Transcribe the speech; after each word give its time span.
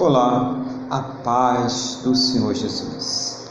Olá, 0.00 0.58
a 0.88 1.00
paz 1.02 2.00
do 2.02 2.14
Senhor 2.14 2.54
Jesus. 2.54 3.50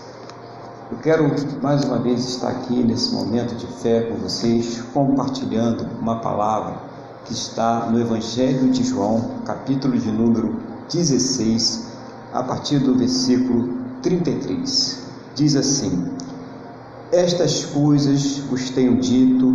Eu 0.91 0.97
quero 0.97 1.31
mais 1.61 1.83
uma 1.86 1.99
vez 1.99 2.27
estar 2.27 2.49
aqui 2.49 2.83
nesse 2.83 3.13
momento 3.13 3.54
de 3.54 3.68
fé 3.68 4.02
com 4.09 4.15
vocês, 4.15 4.82
compartilhando 4.91 5.86
uma 6.01 6.15
palavra 6.21 6.79
que 7.25 7.33
está 7.33 7.86
no 7.86 8.01
Evangelho 8.01 8.68
de 8.71 8.83
João, 8.83 9.29
capítulo 9.46 9.96
de 9.96 10.11
número 10.11 10.57
16, 10.91 11.91
a 12.33 12.41
partir 12.41 12.79
do 12.79 12.95
versículo 12.95 13.70
33. 14.02 15.04
Diz 15.36 15.55
assim: 15.55 16.11
Estas 17.11 17.63
coisas 17.66 18.39
vos 18.50 18.71
tenho 18.71 19.00
dito 19.00 19.54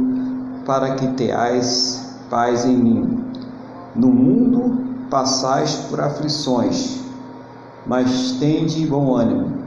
para 0.64 0.94
que 0.94 1.08
tenhais 1.14 2.06
paz 2.30 2.64
em 2.64 2.76
mim. 2.76 3.24
No 3.96 4.12
mundo 4.12 4.83
passais 5.14 5.76
por 5.88 6.00
aflições, 6.00 6.98
mas 7.86 8.32
tende 8.40 8.84
bom 8.84 9.14
ânimo, 9.14 9.58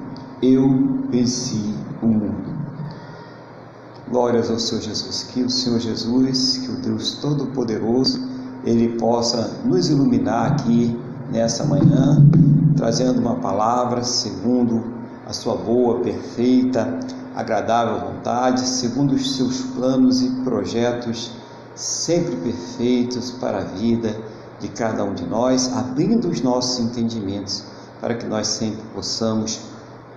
eu 0.42 1.08
venci 1.10 1.74
o 2.02 2.06
mundo. 2.06 2.54
Glórias 4.10 4.52
ao 4.52 4.60
Senhor 4.60 4.82
Jesus, 4.82 5.24
que 5.24 5.42
o 5.44 5.50
Senhor 5.50 5.80
Jesus, 5.80 6.58
que 6.58 6.70
o 6.70 6.82
Deus 6.82 7.20
Todo-Poderoso, 7.22 8.28
Ele 8.66 9.00
possa 9.00 9.62
nos 9.64 9.90
iluminar 9.90 10.52
aqui 10.52 11.00
nessa 11.32 11.64
manhã, 11.64 12.28
trazendo 12.76 13.22
uma 13.22 13.36
palavra 13.36 14.04
segundo 14.04 14.84
a 15.26 15.32
sua 15.32 15.56
boa, 15.56 16.02
perfeita, 16.02 17.00
agradável 17.34 18.12
vontade, 18.12 18.68
segundo 18.68 19.16
os 19.16 19.38
seus 19.38 19.62
planos 19.62 20.22
e 20.22 20.30
projetos 20.44 21.32
sempre 21.74 22.36
perfeitos 22.36 23.32
para 23.32 23.60
a 23.60 23.64
vida 23.64 24.14
de 24.60 24.68
cada 24.70 25.04
um 25.04 25.14
de 25.14 25.26
nós, 25.26 25.72
abrindo 25.76 26.30
os 26.30 26.42
nossos 26.42 26.80
entendimentos 26.80 27.64
para 28.02 28.16
que 28.16 28.26
nós 28.26 28.48
sempre 28.48 28.84
possamos 28.94 29.60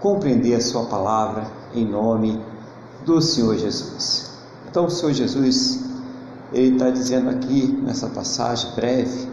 compreender 0.00 0.54
a 0.54 0.60
Sua 0.60 0.84
palavra 0.86 1.46
em 1.74 1.86
nome 1.86 2.40
do 3.04 3.20
Senhor 3.20 3.56
Jesus. 3.56 4.30
Então, 4.68 4.86
o 4.86 4.90
Senhor 4.90 5.12
Jesus, 5.12 5.80
Ele 6.52 6.74
está 6.74 6.90
dizendo 6.90 7.30
aqui 7.30 7.66
nessa 7.82 8.08
passagem 8.08 8.70
breve 8.74 9.28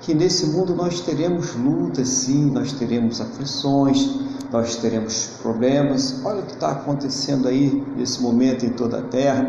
que 0.00 0.14
nesse 0.14 0.46
mundo 0.46 0.74
nós 0.74 1.00
teremos 1.00 1.54
lutas, 1.54 2.08
sim, 2.08 2.50
nós 2.50 2.72
teremos 2.72 3.20
aflições, 3.20 4.10
nós 4.50 4.76
teremos 4.76 5.30
problemas. 5.40 6.20
Olha 6.24 6.40
o 6.40 6.46
que 6.46 6.54
está 6.54 6.72
acontecendo 6.72 7.46
aí 7.46 7.84
nesse 7.96 8.20
momento 8.20 8.66
em 8.66 8.70
toda 8.70 8.98
a 8.98 9.02
terra. 9.02 9.42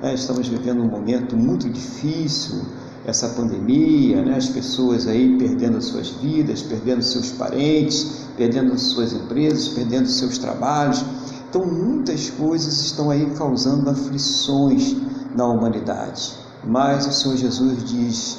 Né? 0.00 0.14
Estamos 0.14 0.46
vivendo 0.46 0.80
um 0.80 0.88
momento 0.88 1.36
muito 1.36 1.68
difícil 1.68 2.64
essa 3.06 3.28
pandemia, 3.28 4.20
né? 4.22 4.36
as 4.36 4.48
pessoas 4.48 5.06
aí 5.06 5.38
perdendo 5.38 5.78
as 5.78 5.86
suas 5.86 6.08
vidas, 6.08 6.60
perdendo 6.60 7.02
seus 7.02 7.30
parentes, 7.30 8.26
perdendo 8.36 8.76
suas 8.76 9.12
empresas, 9.12 9.68
perdendo 9.68 10.08
seus 10.08 10.38
trabalhos. 10.38 11.04
Então, 11.48 11.64
muitas 11.64 12.28
coisas 12.30 12.80
estão 12.80 13.08
aí 13.08 13.30
causando 13.36 13.88
aflições 13.88 14.96
na 15.36 15.46
humanidade. 15.46 16.32
Mas 16.64 17.06
o 17.06 17.12
Senhor 17.12 17.36
Jesus 17.36 17.84
diz: 17.84 18.38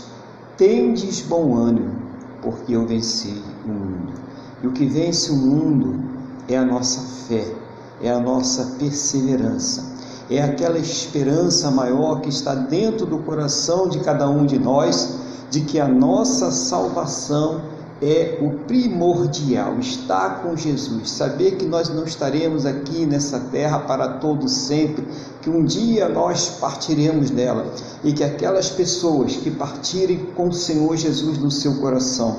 Tendes 0.58 1.22
bom 1.22 1.56
ânimo, 1.56 1.96
porque 2.42 2.76
eu 2.76 2.86
venci 2.86 3.42
o 3.66 3.70
mundo. 3.70 4.14
E 4.62 4.68
o 4.68 4.74
que 4.74 4.86
vence 4.86 5.32
o 5.32 5.38
mundo 5.38 6.04
é 6.50 6.58
a 6.58 6.66
nossa 6.66 7.00
fé, 7.28 7.56
é 8.02 8.12
a 8.12 8.20
nossa 8.20 8.76
perseverança 8.78 9.97
é 10.30 10.42
aquela 10.42 10.78
esperança 10.78 11.72
maior 11.72 12.22
que 12.22 12.30
está 12.30 12.54
dentro 12.54 13.06
do 13.06 13.20
coração 13.20 13.88
de 13.88 14.00
cada 14.00 14.30
um 14.30 14.46
de 14.46 14.60
nós, 14.60 15.16
de 15.50 15.62
que 15.62 15.80
a 15.80 15.88
nossa 15.88 16.52
salvação 16.52 17.62
é 18.02 18.38
o 18.42 18.52
primordial, 18.66 19.80
estar 19.80 20.44
com 20.44 20.56
Jesus, 20.56 21.10
saber 21.10 21.56
que 21.56 21.66
nós 21.66 21.90
não 21.90 22.04
estaremos 22.04 22.66
aqui 22.66 23.06
nessa 23.06 23.40
terra 23.40 23.80
para 23.80 24.08
todo 24.20 24.48
sempre, 24.48 25.08
que 25.42 25.50
um 25.50 25.64
dia 25.64 26.08
nós 26.08 26.50
partiremos 26.60 27.30
dela 27.32 27.74
e 28.04 28.14
que 28.14 28.24
aquelas 28.24 28.70
pessoas 28.70 29.36
que 29.38 29.50
partirem 29.50 30.28
com 30.36 30.50
o 30.50 30.54
Senhor 30.54 30.96
Jesus 30.96 31.40
no 31.40 31.50
seu 31.50 31.76
coração, 31.76 32.38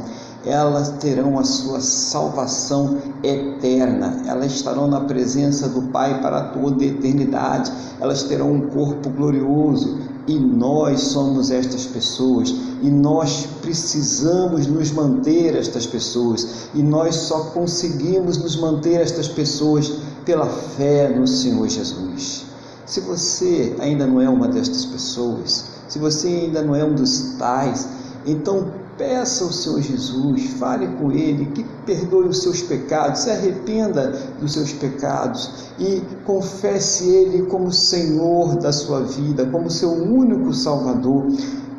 elas 0.48 0.88
terão 0.98 1.38
a 1.38 1.44
sua 1.44 1.80
salvação 1.80 2.96
eterna, 3.22 4.22
elas 4.26 4.52
estarão 4.52 4.88
na 4.88 5.02
presença 5.02 5.68
do 5.68 5.82
Pai 5.82 6.22
para 6.22 6.40
toda 6.44 6.82
a 6.82 6.86
eternidade, 6.86 7.70
elas 8.00 8.22
terão 8.22 8.50
um 8.52 8.68
corpo 8.68 9.10
glorioso. 9.10 9.98
E 10.26 10.38
nós 10.38 11.00
somos 11.00 11.50
estas 11.50 11.86
pessoas. 11.86 12.54
E 12.82 12.90
nós 12.90 13.48
precisamos 13.62 14.66
nos 14.66 14.90
manter 14.90 15.56
estas 15.56 15.86
pessoas. 15.86 16.68
E 16.74 16.82
nós 16.82 17.14
só 17.14 17.44
conseguimos 17.44 18.36
nos 18.36 18.54
manter 18.54 19.00
estas 19.00 19.26
pessoas 19.26 19.90
pela 20.26 20.44
fé 20.46 21.08
no 21.08 21.26
Senhor 21.26 21.66
Jesus. 21.66 22.44
Se 22.84 23.00
você 23.00 23.74
ainda 23.78 24.06
não 24.06 24.20
é 24.20 24.28
uma 24.28 24.48
destas 24.48 24.84
pessoas, 24.84 25.64
se 25.88 25.98
você 25.98 26.28
ainda 26.28 26.62
não 26.62 26.74
é 26.74 26.84
um 26.84 26.94
dos 26.94 27.36
tais, 27.38 27.88
então 28.26 28.66
Peça 28.98 29.44
ao 29.44 29.52
Senhor 29.52 29.80
Jesus, 29.80 30.50
fale 30.58 30.88
com 30.98 31.12
Ele, 31.12 31.46
que 31.52 31.64
perdoe 31.86 32.26
os 32.26 32.42
seus 32.42 32.60
pecados, 32.60 33.20
se 33.20 33.30
arrependa 33.30 34.08
dos 34.40 34.54
seus 34.54 34.72
pecados 34.72 35.70
e 35.78 36.02
confesse 36.26 37.08
Ele 37.08 37.44
como 37.44 37.72
Senhor 37.72 38.56
da 38.56 38.72
sua 38.72 39.02
vida, 39.02 39.46
como 39.46 39.70
seu 39.70 39.90
único 39.92 40.52
Salvador. 40.52 41.28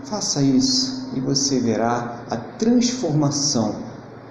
Faça 0.05 0.41
isso 0.41 1.09
e 1.13 1.19
você 1.19 1.59
verá 1.59 2.23
a 2.29 2.37
transformação 2.37 3.75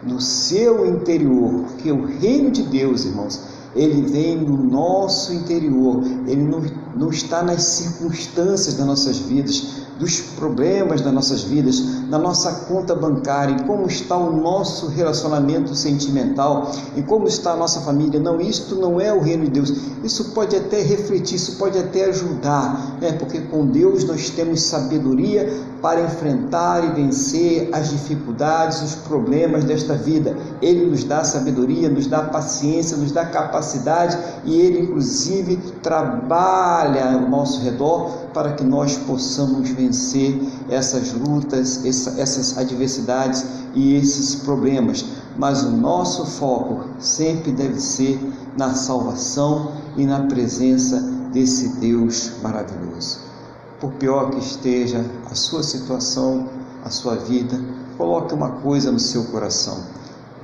no 0.02 0.20
seu 0.20 0.86
interior, 0.86 1.64
porque 1.64 1.92
o 1.92 2.06
reino 2.06 2.50
de 2.50 2.62
Deus, 2.62 3.04
irmãos, 3.04 3.40
ele 3.74 4.02
vem 4.02 4.36
no 4.36 4.56
nosso 4.56 5.32
interior, 5.32 6.02
ele 6.26 6.42
não, 6.42 6.62
não 6.96 7.10
está 7.10 7.42
nas 7.42 7.62
circunstâncias 7.62 8.74
das 8.74 8.86
nossas 8.86 9.18
vidas, 9.18 9.87
dos 9.98 10.20
problemas 10.20 11.00
das 11.00 11.12
nossas 11.12 11.42
vidas, 11.42 11.80
na 12.08 12.18
nossa 12.18 12.66
conta 12.66 12.94
bancária, 12.94 13.54
em 13.54 13.66
como 13.66 13.86
está 13.86 14.16
o 14.16 14.34
nosso 14.34 14.88
relacionamento 14.88 15.74
sentimental, 15.74 16.70
em 16.96 17.02
como 17.02 17.26
está 17.26 17.52
a 17.52 17.56
nossa 17.56 17.80
família. 17.80 18.20
Não, 18.20 18.40
isto 18.40 18.76
não 18.76 19.00
é 19.00 19.12
o 19.12 19.20
reino 19.20 19.44
de 19.44 19.50
Deus. 19.50 19.72
Isso 20.04 20.32
pode 20.32 20.54
até 20.54 20.80
refletir, 20.80 21.36
isso 21.36 21.56
pode 21.56 21.78
até 21.78 22.04
ajudar, 22.04 22.98
né? 23.00 23.12
porque 23.12 23.40
com 23.40 23.66
Deus 23.66 24.04
nós 24.04 24.30
temos 24.30 24.62
sabedoria 24.62 25.52
para 25.80 26.00
enfrentar 26.00 26.84
e 26.84 27.02
vencer 27.02 27.70
as 27.72 27.90
dificuldades, 27.90 28.82
os 28.82 28.94
problemas 28.94 29.64
desta 29.64 29.94
vida. 29.94 30.36
Ele 30.60 30.86
nos 30.86 31.04
dá 31.04 31.22
sabedoria, 31.24 31.88
nos 31.88 32.06
dá 32.06 32.22
paciência, 32.22 32.96
nos 32.96 33.12
dá 33.12 33.24
capacidade 33.26 34.18
e 34.44 34.58
ele, 34.60 34.80
inclusive, 34.80 35.56
trabalha 35.82 37.12
ao 37.12 37.28
nosso 37.28 37.60
redor 37.60 38.10
para 38.32 38.52
que 38.52 38.64
nós 38.64 38.96
possamos 38.96 39.68
vencer 39.70 40.40
essas 40.68 41.12
lutas, 41.12 41.84
essas 41.84 42.58
adversidades 42.58 43.44
e 43.74 43.94
esses 43.94 44.34
problemas. 44.36 45.04
Mas 45.36 45.62
o 45.62 45.70
nosso 45.70 46.26
foco 46.26 46.84
sempre 46.98 47.52
deve 47.52 47.80
ser 47.80 48.18
na 48.56 48.74
salvação 48.74 49.72
e 49.96 50.04
na 50.04 50.20
presença 50.22 51.00
desse 51.32 51.68
Deus 51.80 52.32
maravilhoso. 52.42 53.27
Por 53.80 53.92
pior 53.92 54.30
que 54.30 54.40
esteja 54.40 55.04
a 55.30 55.34
sua 55.34 55.62
situação, 55.62 56.48
a 56.84 56.90
sua 56.90 57.14
vida, 57.14 57.60
coloque 57.96 58.34
uma 58.34 58.50
coisa 58.60 58.90
no 58.90 58.98
seu 58.98 59.24
coração: 59.26 59.84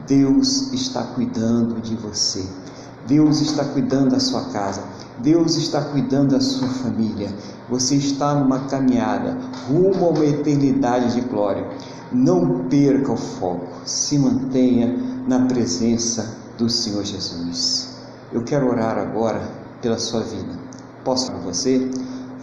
Deus 0.06 0.72
está 0.72 1.02
cuidando 1.02 1.80
de 1.80 1.96
você. 1.96 2.46
Deus 3.06 3.40
está 3.40 3.64
cuidando 3.64 4.10
da 4.10 4.20
sua 4.20 4.44
casa. 4.46 4.82
Deus 5.18 5.56
está 5.56 5.80
cuidando 5.80 6.30
da 6.30 6.40
sua 6.40 6.68
família. 6.68 7.32
Você 7.68 7.96
está 7.96 8.34
numa 8.34 8.60
caminhada 8.66 9.36
rumo 9.68 10.06
a 10.06 10.10
uma 10.10 10.24
eternidade 10.24 11.14
de 11.14 11.20
glória. 11.22 11.68
Não 12.12 12.68
perca 12.68 13.12
o 13.12 13.16
foco. 13.16 13.66
Se 13.84 14.18
mantenha 14.18 14.96
na 15.26 15.46
presença 15.46 16.36
do 16.56 16.68
Senhor 16.70 17.04
Jesus. 17.04 17.96
Eu 18.32 18.42
quero 18.44 18.68
orar 18.68 18.96
agora 18.98 19.40
pela 19.82 19.98
sua 19.98 20.20
vida. 20.20 20.52
Posso 21.04 21.30
para 21.30 21.40
você? 21.40 21.90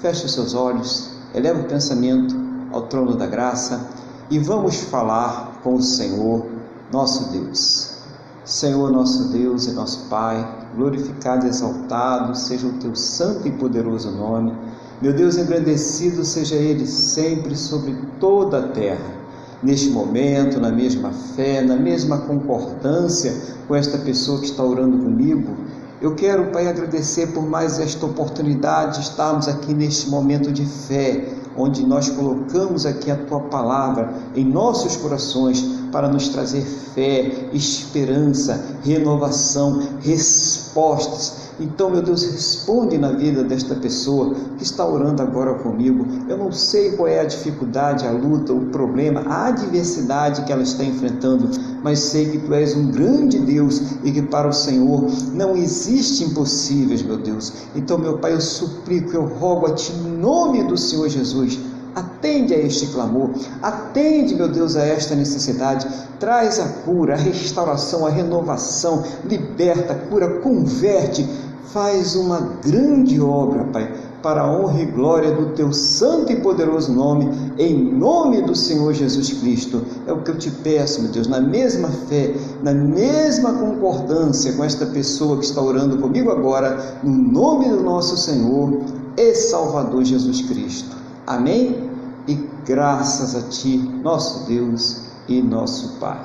Feche 0.02 0.26
os 0.26 0.34
seus 0.34 0.56
olhos, 0.56 1.12
eleva 1.32 1.60
o 1.60 1.66
pensamento 1.66 2.36
ao 2.72 2.88
trono 2.88 3.16
da 3.16 3.28
graça 3.28 3.88
e 4.32 4.40
vamos 4.40 4.78
falar 4.78 5.60
com 5.64 5.76
o 5.76 5.82
Senhor, 5.82 6.48
nosso 6.92 7.32
Deus. 7.32 7.98
Senhor 8.44 8.92
nosso 8.92 9.26
Deus 9.26 9.68
e 9.68 9.74
nosso 9.74 10.08
Pai, 10.10 10.44
glorificado 10.76 11.46
e 11.46 11.50
exaltado 11.50 12.36
seja 12.36 12.66
o 12.66 12.74
teu 12.80 12.96
santo 12.96 13.48
e 13.48 13.52
poderoso 13.52 14.10
nome. 14.10 14.52
Meu 15.00 15.14
Deus, 15.14 15.38
engrandecido 15.38 16.26
seja 16.26 16.56
Ele 16.56 16.88
sempre 16.88 17.56
sobre 17.56 17.96
toda 18.20 18.58
a 18.58 18.68
terra. 18.70 19.22
Neste 19.62 19.92
momento, 19.92 20.60
na 20.60 20.72
mesma 20.72 21.12
fé, 21.12 21.62
na 21.62 21.76
mesma 21.76 22.18
concordância 22.18 23.36
com 23.68 23.76
esta 23.76 24.00
pessoa 24.00 24.40
que 24.40 24.48
está 24.48 24.64
orando 24.64 24.98
comigo, 24.98 25.56
eu 26.02 26.16
quero, 26.16 26.48
Pai, 26.52 26.68
agradecer 26.68 27.28
por 27.28 27.44
mais 27.44 27.80
esta 27.80 28.08
oportunidade 28.08 28.98
de 28.98 29.04
estarmos 29.04 29.48
aqui 29.48 29.72
neste 29.72 30.10
momento 30.10 30.52
de 30.52 30.66
fé, 30.66 31.28
onde 31.56 31.86
nós 31.86 32.10
colocamos 32.10 32.88
aqui 32.88 33.12
a 33.12 33.16
tua 33.16 33.42
palavra 33.42 34.12
em 34.36 34.44
nossos 34.44 34.96
corações 34.98 35.62
para 35.92 36.08
nos 36.08 36.30
trazer 36.30 36.64
fé, 36.64 37.50
esperança, 37.54 38.80
renovação, 38.84 39.80
respostas 40.02 41.51
então, 41.62 41.90
meu 41.90 42.02
Deus, 42.02 42.24
responde 42.24 42.98
na 42.98 43.12
vida 43.12 43.44
desta 43.44 43.76
pessoa 43.76 44.34
que 44.58 44.64
está 44.64 44.86
orando 44.86 45.22
agora 45.22 45.54
comigo. 45.56 46.06
Eu 46.28 46.38
não 46.38 46.52
sei 46.52 46.92
qual 46.94 47.08
é 47.08 47.20
a 47.20 47.24
dificuldade, 47.24 48.06
a 48.06 48.12
luta, 48.12 48.54
o 48.54 48.66
problema, 48.68 49.22
a 49.28 49.48
adversidade 49.48 50.44
que 50.44 50.52
ela 50.52 50.64
está 50.64 50.84
enfrentando, 50.84 51.50
mas 51.84 52.00
sei 52.00 52.30
que 52.32 52.40
tu 52.40 52.54
és 52.54 52.76
um 52.76 52.92
grande 52.92 53.38
Deus 53.40 53.82
e 54.04 54.12
que 54.12 54.22
para 54.22 54.48
o 54.48 54.54
Senhor 54.54 55.06
não 55.34 55.56
existe 55.56 56.24
impossíveis, 56.24 57.02
meu 57.02 57.18
Deus. 57.18 57.54
Então, 57.76 57.98
meu 57.98 58.18
Pai, 58.18 58.34
eu 58.34 58.42
suplico, 58.42 59.14
eu 59.14 59.26
rogo 59.26 59.68
a 59.68 59.74
Ti, 59.74 59.92
em 59.92 60.18
nome 60.18 60.64
do 60.64 60.78
Senhor 60.78 61.10
Jesus, 61.10 61.60
Atende 61.94 62.54
a 62.54 62.58
este 62.58 62.88
clamor, 62.88 63.32
atende, 63.62 64.36
meu 64.36 64.48
Deus, 64.48 64.76
a 64.76 64.86
esta 64.86 65.14
necessidade, 65.14 65.88
traz 66.20 66.60
a 66.60 66.68
cura, 66.86 67.16
a 67.16 67.18
restauração, 67.18 68.06
a 68.06 68.10
renovação, 68.10 69.04
liberta, 69.26 69.96
cura, 70.10 70.40
converte, 70.40 71.28
faz 71.74 72.16
uma 72.16 72.40
grande 72.64 73.20
obra, 73.20 73.66
Pai, 73.66 73.94
para 74.22 74.42
a 74.42 74.52
honra 74.52 74.82
e 74.82 74.86
glória 74.86 75.32
do 75.32 75.54
teu 75.54 75.74
santo 75.74 76.32
e 76.32 76.36
poderoso 76.38 76.94
nome, 76.94 77.30
em 77.58 77.76
nome 77.94 78.42
do 78.42 78.56
Senhor 78.56 78.94
Jesus 78.94 79.34
Cristo. 79.34 79.82
É 80.06 80.14
o 80.14 80.22
que 80.22 80.32
eu 80.32 80.38
te 80.38 80.52
peço, 80.52 81.02
meu 81.02 81.12
Deus, 81.12 81.28
na 81.28 81.42
mesma 81.42 81.90
fé, 81.90 82.36
na 82.62 82.74
mesma 82.74 83.54
concordância 83.54 84.54
com 84.54 84.64
esta 84.64 84.86
pessoa 84.86 85.38
que 85.38 85.46
está 85.46 85.62
orando 85.62 85.98
comigo 85.98 86.30
agora, 86.32 87.00
no 87.04 87.12
nome 87.12 87.70
do 87.70 87.82
nosso 87.82 88.16
Senhor 88.16 88.82
e 89.18 89.34
Salvador 89.34 90.04
Jesus 90.04 90.42
Cristo. 90.42 91.01
Amém? 91.32 91.90
E 92.28 92.36
graças 92.66 93.36
a 93.36 93.42
Ti, 93.48 93.78
nosso 93.78 94.46
Deus 94.48 95.04
e 95.30 95.42
nosso 95.42 95.98
Pai. 95.98 96.20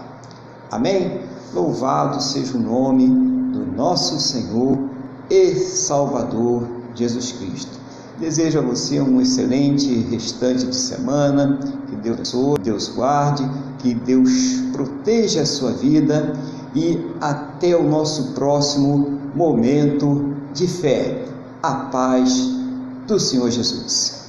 Amém? 0.68 1.20
Louvado 1.54 2.20
seja 2.20 2.56
o 2.56 2.60
nome 2.60 3.06
do 3.52 3.64
nosso 3.76 4.18
Senhor 4.18 4.76
e 5.30 5.54
Salvador 5.54 6.64
Jesus 6.96 7.30
Cristo. 7.30 7.78
Desejo 8.18 8.58
a 8.58 8.62
você 8.62 9.00
um 9.00 9.20
excelente 9.20 9.94
restante 10.10 10.66
de 10.66 10.74
semana, 10.74 11.56
que 11.88 11.94
Deus 11.94 12.16
abençoe, 12.16 12.58
Deus 12.58 12.88
guarde, 12.88 13.48
que 13.78 13.94
Deus 13.94 14.30
proteja 14.72 15.42
a 15.42 15.46
sua 15.46 15.70
vida 15.70 16.32
e 16.74 17.00
até 17.20 17.76
o 17.76 17.88
nosso 17.88 18.32
próximo 18.32 19.20
momento 19.36 20.34
de 20.52 20.66
fé. 20.66 21.24
A 21.62 21.74
paz 21.74 22.50
do 23.06 23.20
Senhor 23.20 23.50
Jesus. 23.52 24.25